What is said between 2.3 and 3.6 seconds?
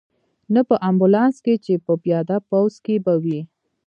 پوځ کې به وې.